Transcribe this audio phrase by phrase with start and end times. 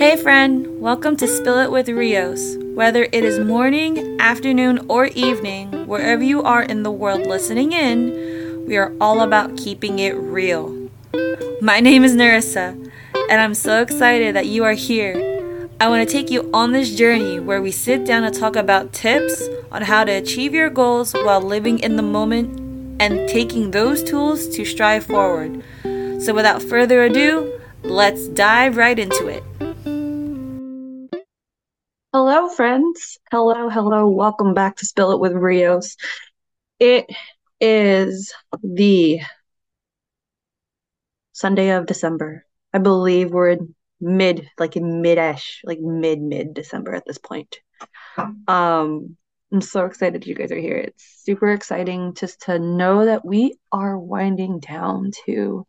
[0.00, 2.56] Hey, friend, welcome to Spill It with Rios.
[2.72, 8.64] Whether it is morning, afternoon, or evening, wherever you are in the world listening in,
[8.66, 10.88] we are all about keeping it real.
[11.60, 12.90] My name is Narissa,
[13.28, 15.68] and I'm so excited that you are here.
[15.78, 18.94] I want to take you on this journey where we sit down and talk about
[18.94, 22.58] tips on how to achieve your goals while living in the moment
[23.02, 25.62] and taking those tools to strive forward.
[26.22, 29.44] So, without further ado, let's dive right into it.
[32.12, 33.18] Hello, friends.
[33.30, 34.08] Hello, hello.
[34.08, 35.96] Welcome back to Spill It with Rios.
[36.80, 37.06] It
[37.60, 39.20] is the
[41.30, 42.44] Sunday of December.
[42.72, 47.60] I believe we're in mid, like in mid-ish, like mid mid December at this point.
[48.48, 49.16] Um,
[49.52, 50.78] I'm so excited you guys are here.
[50.78, 55.64] It's super exciting just to know that we are winding down to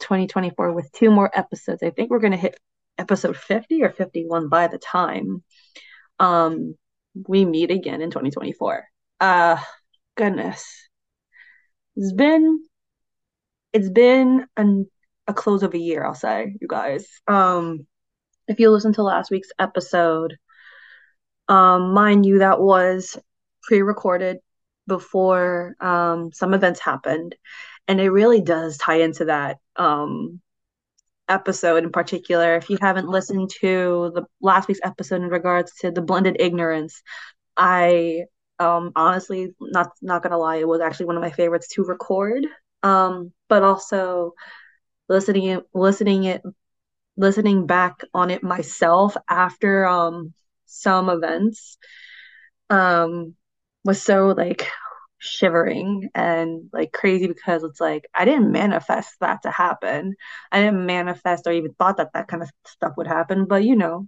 [0.00, 1.84] 2024 with two more episodes.
[1.84, 2.58] I think we're gonna hit
[2.98, 5.42] episode 50 or 51 by the time
[6.20, 6.74] um
[7.28, 8.84] we meet again in 2024
[9.20, 9.56] uh
[10.16, 10.64] goodness.
[11.96, 12.64] It's been
[13.72, 14.88] it's been an,
[15.26, 17.06] a close of a year i'll say you guys.
[17.26, 17.86] Um
[18.46, 20.36] if you listen to last week's episode
[21.48, 23.18] um mind you that was
[23.62, 24.38] pre-recorded
[24.86, 27.34] before um some events happened.
[27.86, 30.40] And it really does tie into that um
[31.28, 35.90] episode in particular, if you haven't listened to the last week's episode in regards to
[35.90, 37.02] the blended ignorance,
[37.56, 38.24] I
[38.58, 42.46] um honestly not not gonna lie, it was actually one of my favorites to record.
[42.82, 44.34] Um, but also
[45.08, 46.42] listening it listening it
[47.16, 50.32] listening back on it myself after um
[50.66, 51.78] some events
[52.70, 53.34] um
[53.84, 54.66] was so like
[55.24, 60.14] shivering and like crazy because it's like I didn't manifest that to happen.
[60.52, 63.76] I didn't manifest or even thought that that kind of stuff would happen, but you
[63.76, 64.06] know,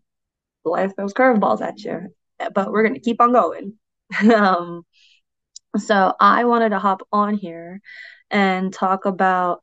[0.64, 2.08] life throws curveballs at you.
[2.54, 3.74] But we're gonna keep on going.
[4.34, 4.82] um,
[5.78, 7.80] so I wanted to hop on here
[8.30, 9.60] and talk about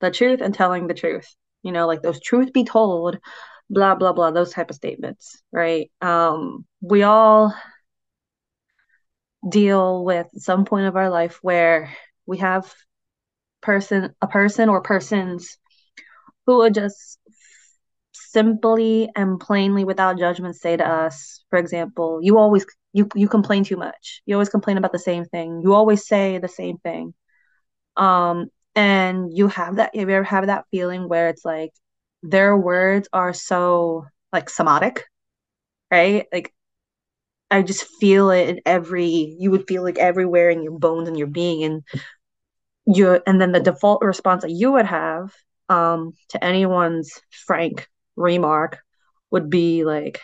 [0.00, 1.34] the truth and telling the truth.
[1.62, 3.18] You know, like those truth be told,
[3.70, 5.90] blah blah blah, those type of statements, right?
[6.00, 7.54] Um, we all
[9.48, 11.92] deal with some point of our life where
[12.26, 12.72] we have
[13.62, 15.58] person a person or persons
[16.46, 17.18] who would just
[18.12, 23.64] simply and plainly without judgment say to us for example you always you you complain
[23.64, 24.22] too much.
[24.26, 25.60] You always complain about the same thing.
[25.62, 27.14] You always say the same thing.
[27.96, 31.72] Um and you have that you ever have that feeling where it's like
[32.22, 35.04] their words are so like somatic
[35.90, 36.26] right?
[36.32, 36.52] Like
[37.50, 41.18] I just feel it in every you would feel like everywhere in your bones and
[41.18, 41.82] your being and
[42.86, 45.34] you and then the default response that you would have
[45.68, 48.78] um to anyone's frank remark
[49.30, 50.20] would be like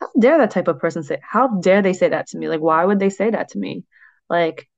[0.00, 2.48] how dare that type of person say how dare they say that to me?
[2.48, 3.84] Like why would they say that to me?
[4.28, 4.68] Like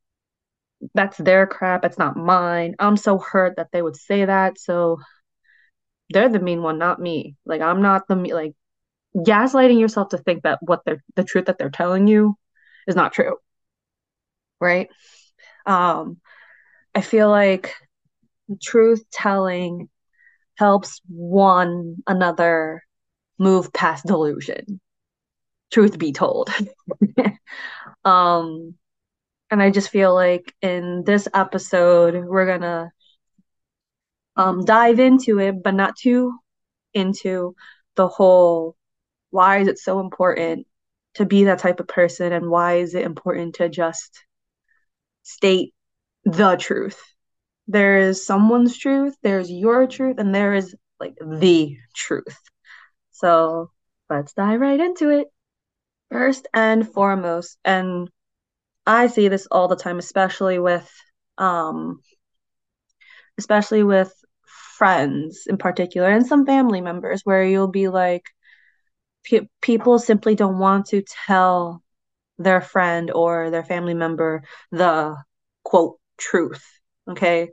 [0.95, 1.85] that's their crap.
[1.85, 2.75] It's not mine.
[2.79, 4.59] I'm so hurt that they would say that.
[4.59, 4.99] So
[6.11, 7.37] they're the mean one not me.
[7.47, 8.55] Like i'm not the like
[9.17, 12.37] gaslighting yourself to think that what they're the truth that they're telling you
[12.87, 13.37] is not true
[14.61, 14.89] right?
[15.67, 16.19] Um
[16.95, 17.75] i feel like
[18.63, 19.89] truth telling
[20.57, 22.83] helps one another
[23.39, 24.81] move past delusion
[25.73, 26.51] truth be told.
[28.05, 28.75] Um
[29.51, 32.93] and i just feel like in this episode we're gonna
[34.37, 36.35] um dive into it but not too
[36.95, 37.55] into
[37.97, 38.77] the whole
[39.35, 40.67] why is it so important
[41.15, 42.33] to be that type of person?
[42.33, 44.25] And why is it important to just
[45.23, 45.75] state
[46.25, 47.01] the truth?
[47.67, 52.39] There is someone's truth there's your truth and there is like the truth.
[53.11, 53.71] So
[54.09, 55.29] let's dive right into it.
[56.13, 58.09] First and foremost and
[58.87, 60.89] i see this all the time especially with
[61.39, 62.01] um
[63.39, 64.13] especially with
[64.45, 68.34] friends in particular and some family members where you'll be like
[69.25, 71.83] pe- people simply don't want to tell
[72.39, 75.17] their friend or their family member the
[75.63, 76.65] quote truth.
[77.09, 77.51] Okay.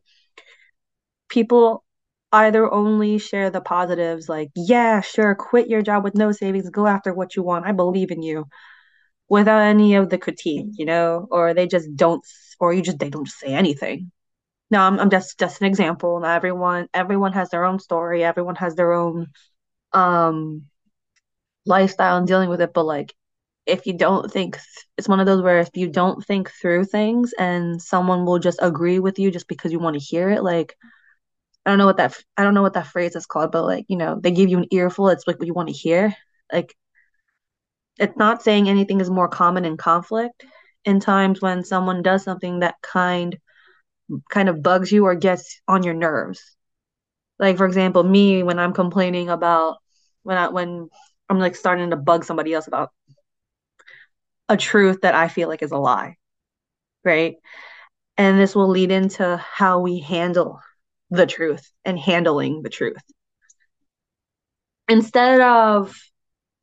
[1.29, 1.83] People
[2.31, 6.87] either only share the positives, like, yeah, sure, quit your job with no savings, go
[6.87, 8.45] after what you want, I believe in you,
[9.27, 12.25] without any of the critique, you know, or they just don't,
[12.59, 14.11] or you just, they don't say anything.
[14.69, 16.21] No, I'm, I'm just, just an example.
[16.21, 19.27] Not everyone, everyone has their own story, everyone has their own,
[19.91, 20.63] um,
[21.65, 23.13] lifestyle and dealing with it but like
[23.67, 24.57] if you don't think
[24.97, 28.59] it's one of those where if you don't think through things and someone will just
[28.61, 30.75] agree with you just because you want to hear it like
[31.65, 33.85] I don't know what that I don't know what that phrase is called, but like,
[33.87, 36.15] you know, they give you an earful, it's like what you want to hear.
[36.51, 36.75] Like
[37.99, 40.43] it's not saying anything is more common in conflict
[40.85, 43.37] in times when someone does something that kind
[44.29, 46.41] kind of bugs you or gets on your nerves.
[47.39, 49.77] Like for example, me when I'm complaining about
[50.23, 50.89] when I when
[51.31, 52.91] I'm like starting to bug somebody else about
[54.49, 56.17] a truth that I feel like is a lie,
[57.05, 57.35] right?
[58.17, 60.59] And this will lead into how we handle
[61.09, 63.01] the truth and handling the truth.
[64.89, 65.97] Instead of,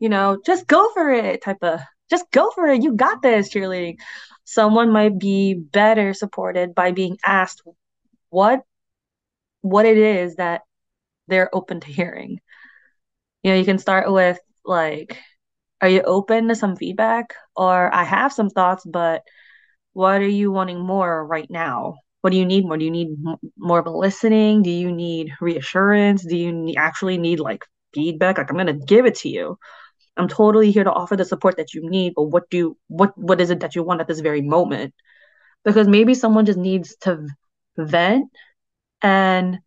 [0.00, 1.80] you know, just go for it type of,
[2.10, 2.82] just go for it.
[2.82, 3.96] You got this, cheerleading.
[4.44, 7.62] Someone might be better supported by being asked
[8.28, 8.64] what
[9.62, 10.60] what it is that
[11.26, 12.38] they're open to hearing.
[13.42, 14.38] You know, you can start with
[14.68, 15.18] like,
[15.80, 17.34] are you open to some feedback?
[17.56, 19.22] Or I have some thoughts, but
[19.92, 21.96] what are you wanting more right now?
[22.20, 22.76] What do you need more?
[22.76, 23.16] Do you need
[23.56, 24.62] more of a listening?
[24.62, 26.24] Do you need reassurance?
[26.24, 28.38] Do you need, actually need like feedback?
[28.38, 29.58] Like I'm gonna give it to you.
[30.16, 33.40] I'm totally here to offer the support that you need, but what do what what
[33.40, 34.94] is it that you want at this very moment?
[35.64, 37.26] Because maybe someone just needs to
[37.76, 38.30] vent
[39.02, 39.58] and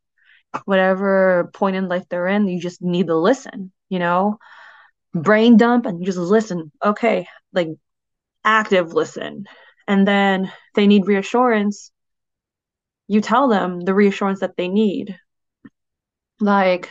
[0.65, 4.38] whatever point in life they're in, you just need to listen, you know?
[5.13, 6.71] Brain dump and just listen.
[6.83, 7.69] Okay, like
[8.43, 9.45] active listen.
[9.87, 11.91] And then they need reassurance.
[13.07, 15.17] You tell them the reassurance that they need.
[16.39, 16.89] Like,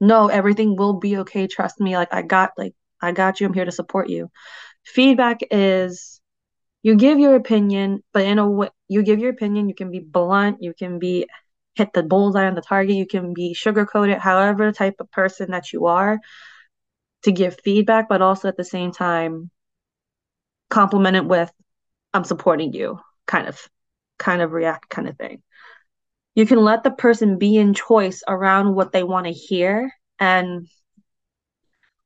[0.00, 1.46] no, everything will be okay.
[1.46, 1.96] Trust me.
[1.96, 3.46] Like, I got, like, I got you.
[3.46, 4.30] I'm here to support you.
[4.84, 6.20] Feedback is
[6.82, 10.00] you give your opinion, but in a way, you give your opinion, you can be
[10.00, 11.26] blunt, you can be
[11.74, 12.96] hit the bullseye on the target.
[12.96, 16.18] You can be sugarcoated, however the type of person that you are
[17.24, 19.50] to give feedback, but also at the same time
[20.70, 21.50] compliment it with
[22.12, 23.60] I'm supporting you kind of
[24.18, 25.42] kind of react kind of thing.
[26.34, 30.68] You can let the person be in choice around what they want to hear and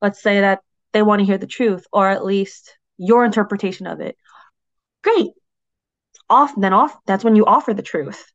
[0.01, 0.61] let's say that
[0.93, 4.17] they want to hear the truth or at least your interpretation of it.
[5.03, 5.31] Great.
[6.31, 8.33] Off then off that's when you offer the truth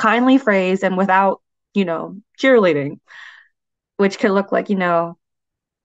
[0.00, 1.42] kindly phrased and without,
[1.74, 2.98] you know, cheerleading,
[3.98, 5.18] which could look like, you know,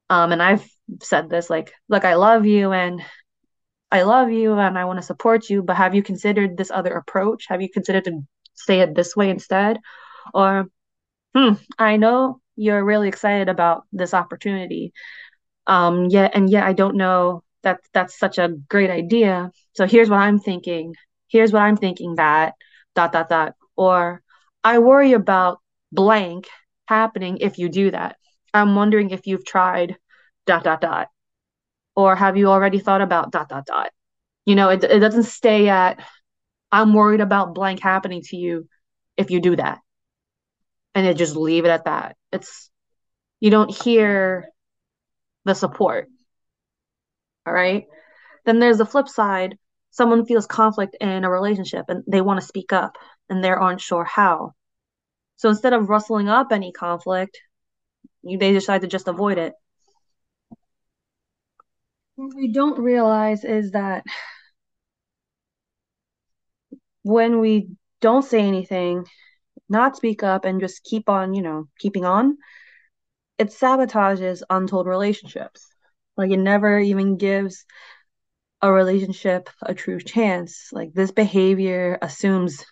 [0.10, 0.68] um, and I've
[1.02, 3.02] said this like, look, I love you and
[3.92, 6.94] I love you and I want to support you, but have you considered this other
[6.96, 7.46] approach?
[7.48, 8.22] Have you considered to
[8.54, 9.80] say it this way instead?
[10.34, 10.68] Or,
[11.36, 14.94] hmm, I know you're really excited about this opportunity.
[15.68, 19.52] Um, yet and yet I don't know that that's such a great idea.
[19.74, 20.96] So here's what I'm thinking.
[21.28, 22.54] Here's what I'm thinking that
[22.94, 24.22] dot dot dot or
[24.64, 25.60] I worry about
[25.92, 26.48] blank
[26.86, 28.18] happening if you do that.
[28.56, 29.98] I'm wondering if you've tried
[30.46, 31.10] dot dot dot.
[31.96, 33.92] Or have you already thought about dot dot dot?
[34.46, 36.04] You know, it, it doesn't stay at
[36.72, 38.68] I'm worried about blank happening to you
[39.18, 39.80] if you do that.
[40.94, 42.16] And it just leave it at that.
[42.32, 42.70] It's
[43.40, 44.50] you don't hear
[45.44, 46.08] the support.
[47.46, 47.86] All right.
[48.46, 49.58] Then there's the flip side.
[49.92, 52.98] Someone feels conflict in a relationship and they want to speak up
[53.30, 54.54] and they aren't sure how.
[55.38, 57.40] So instead of rustling up any conflict,
[58.26, 59.54] they decide to just avoid it.
[62.16, 64.04] What we don't realize is that
[67.04, 67.70] when we
[68.02, 69.06] don't say anything,
[69.70, 72.38] not speak up, and just keep on, you know, keeping on,
[73.38, 75.68] it sabotages untold relationships.
[76.18, 77.66] Like it never even gives
[78.62, 80.70] a relationship a true chance.
[80.72, 82.66] Like this behavior assumes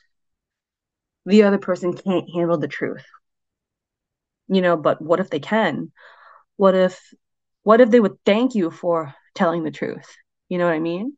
[1.25, 3.03] the other person can't handle the truth.
[4.47, 5.91] You know, but what if they can?
[6.57, 6.99] What if
[7.63, 10.05] what if they would thank you for telling the truth?
[10.49, 11.17] You know what I mean?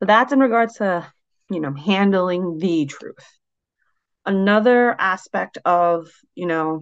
[0.00, 1.06] But that's in regards to,
[1.50, 3.24] you know, handling the truth.
[4.26, 6.80] Another aspect of, you know,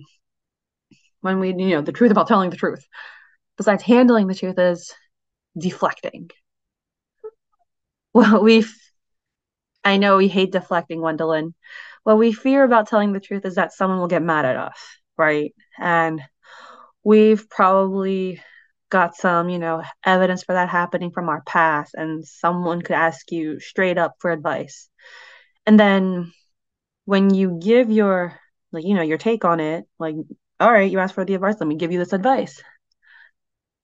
[1.20, 2.86] when we, you know, the truth about telling the truth,
[3.56, 4.92] besides handling the truth, is
[5.58, 6.30] deflecting.
[8.12, 8.74] Well, we've
[9.84, 11.54] I know we hate deflecting, Gwendolyn.
[12.04, 14.78] What we fear about telling the truth is that someone will get mad at us,
[15.16, 15.54] right?
[15.78, 16.20] And
[17.04, 18.42] we've probably
[18.90, 23.30] got some, you know, evidence for that happening from our past, and someone could ask
[23.30, 24.88] you straight up for advice.
[25.66, 26.32] And then
[27.04, 28.38] when you give your,
[28.72, 30.16] like, you know, your take on it, like,
[30.58, 32.62] all right, you asked for the advice, let me give you this advice.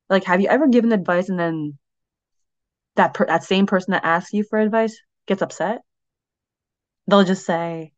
[0.09, 1.79] Like, have you ever given advice and then
[2.97, 4.97] that per- that same person that asks you for advice
[5.27, 5.83] gets upset?
[7.07, 7.93] they'll just say,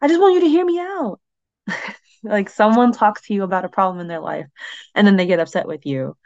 [0.00, 1.20] I just want you to hear me out.
[2.22, 4.46] like someone talks to you about a problem in their life
[4.94, 6.16] and then they get upset with you.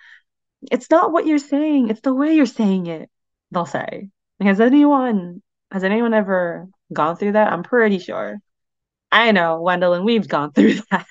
[0.70, 3.10] It's not what you're saying, it's the way you're saying it,
[3.50, 4.08] they'll say.
[4.40, 7.52] Has anyone has anyone ever gone through that?
[7.52, 8.38] I'm pretty sure.
[9.12, 11.06] I know, Wendell, and we've gone through that.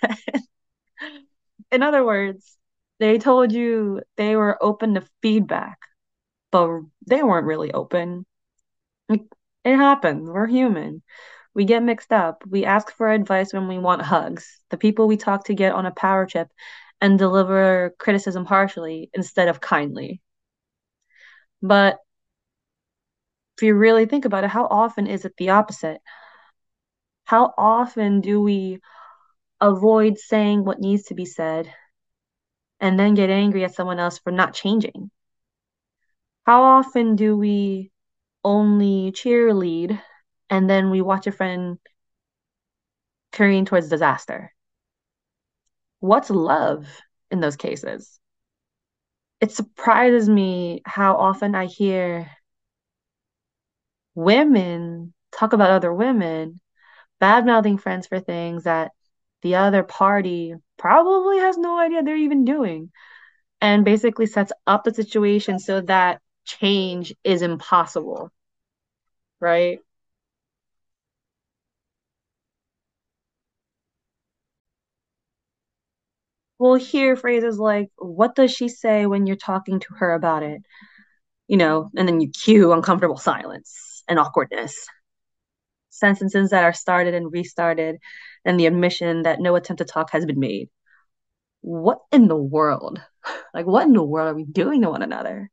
[1.71, 2.57] In other words,
[2.99, 5.77] they told you they were open to feedback,
[6.51, 8.25] but they weren't really open.
[9.09, 10.29] It happens.
[10.29, 11.01] We're human.
[11.53, 12.43] We get mixed up.
[12.47, 14.61] We ask for advice when we want hugs.
[14.69, 16.47] The people we talk to get on a power trip
[17.01, 20.21] and deliver criticism harshly instead of kindly.
[21.61, 21.97] But
[23.57, 25.99] if you really think about it, how often is it the opposite?
[27.25, 28.79] How often do we
[29.59, 31.73] avoid saying what needs to be said
[32.79, 35.11] and then get angry at someone else for not changing?
[36.45, 37.91] How often do we
[38.43, 40.01] only cheerlead
[40.49, 41.77] and then we watch a friend
[43.31, 44.53] carrying towards disaster?
[45.99, 46.87] What's love
[47.31, 48.19] in those cases?
[49.41, 52.29] It surprises me how often I hear
[54.15, 56.59] women talk about other women
[57.19, 58.91] bad mouthing friends for things that
[59.41, 62.91] the other party probably has no idea they're even doing
[63.61, 66.21] and basically sets up the situation so that
[66.59, 68.31] change is impossible
[69.39, 69.79] right?
[76.59, 80.61] We'll hear phrases like what does she say when you're talking to her about it?
[81.47, 84.87] You know and then you cue uncomfortable silence and awkwardness.
[85.89, 87.97] Sentences that are started and restarted
[88.45, 90.69] and the admission that no attempt to talk has been made.
[91.61, 93.01] What in the world?
[93.53, 95.51] Like what in the world are we doing to one another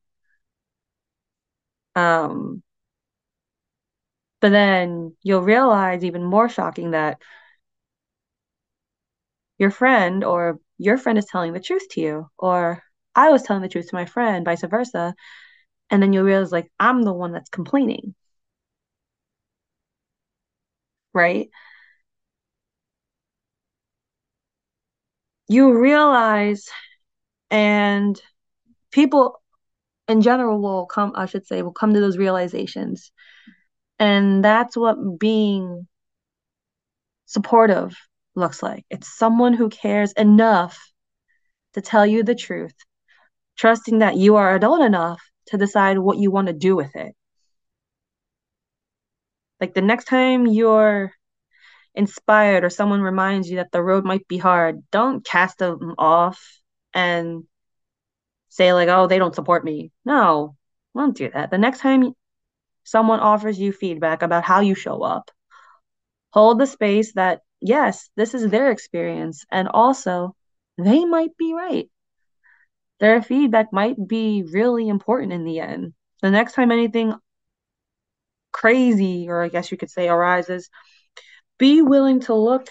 [1.96, 2.62] um
[4.40, 7.20] but then you'll realize even more shocking that
[9.58, 12.82] your friend or your friend is telling the truth to you or
[13.14, 15.14] i was telling the truth to my friend vice versa.
[15.90, 18.14] And then you'll realize like i'm the one that's complaining.
[21.12, 21.48] Right?
[25.48, 26.68] You realize
[27.50, 28.20] and
[28.92, 29.40] people
[30.08, 33.12] in general will come i should say will come to those realizations.
[33.98, 35.86] And that's what being
[37.24, 37.96] supportive
[38.34, 38.84] looks like.
[38.90, 40.78] It's someone who cares enough
[41.74, 42.74] to tell you the truth
[43.56, 47.14] trusting that you are adult enough to decide what you want to do with it.
[49.60, 51.12] Like the next time you're
[51.94, 56.60] inspired or someone reminds you that the road might be hard, don't cast them off
[56.92, 57.44] and
[58.56, 60.56] say like, "Oh, they don't support me." No,
[60.96, 61.50] don't do that.
[61.50, 62.14] The next time
[62.84, 65.30] someone offers you feedback about how you show up,
[66.32, 70.34] hold the space that yes, this is their experience and also
[70.78, 71.90] they might be right.
[73.00, 75.94] Their feedback might be really important in the end.
[76.22, 77.14] The next time anything
[78.52, 80.70] crazy or I guess you could say arises,
[81.58, 82.68] be willing to look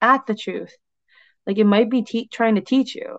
[0.00, 0.74] at the truth.
[1.46, 3.18] Like it might be te- trying to teach you,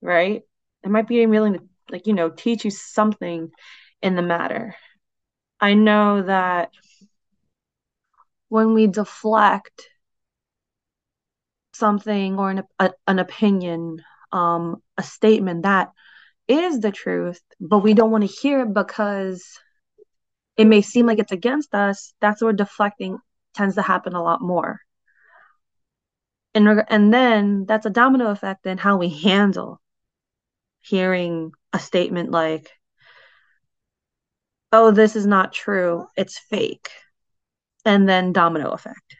[0.00, 0.42] right?
[0.84, 1.60] It might be willing to,
[1.90, 3.50] like, you know, teach you something
[4.02, 4.74] in the matter.
[5.60, 6.70] I know that
[8.48, 9.88] when we deflect
[11.74, 15.90] something or an, a, an opinion, um, a statement that
[16.48, 19.44] is the truth, but we don't want to hear it because
[20.56, 23.18] it may seem like it's against us, that's where deflecting
[23.54, 24.80] tends to happen a lot more.
[26.54, 29.81] And, reg- and then that's a domino effect in how we handle
[30.82, 32.70] hearing a statement like,
[34.72, 36.90] oh, this is not true, it's fake.
[37.84, 39.16] And then domino effect.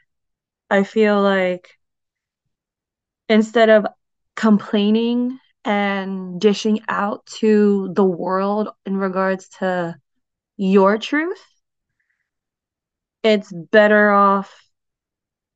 [0.70, 1.68] I feel like
[3.28, 3.86] instead of
[4.36, 9.96] complaining and dishing out to the world in regards to
[10.56, 11.42] your truth,
[13.22, 14.52] it's better off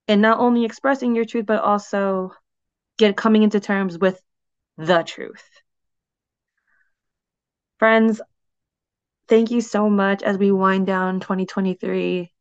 [0.07, 2.33] in not only expressing your truth but also
[2.99, 4.21] get coming into terms with
[4.79, 5.45] the truth.
[7.79, 8.21] Friends,
[9.29, 12.33] thank you so much as we wind down 2023.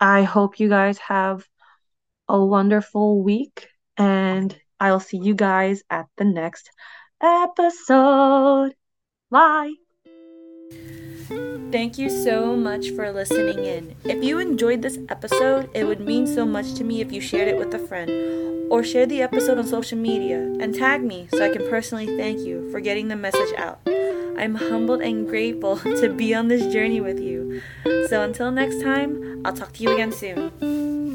[0.00, 1.46] I hope you guys have
[2.28, 6.70] a wonderful week and I'll see you guys at the next
[7.22, 8.74] episode.
[9.30, 9.74] Bye.
[11.70, 13.94] Thank you so much for listening in.
[14.04, 17.48] If you enjoyed this episode, it would mean so much to me if you shared
[17.48, 18.10] it with a friend
[18.70, 22.40] or share the episode on social media and tag me so I can personally thank
[22.40, 23.80] you for getting the message out.
[24.38, 27.60] I'm humbled and grateful to be on this journey with you.
[28.08, 31.07] So until next time, I'll talk to you again soon.